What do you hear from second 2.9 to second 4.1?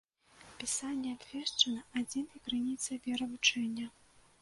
веравучэння.